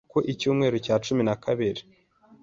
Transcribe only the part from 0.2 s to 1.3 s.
Icyumweru cya cumi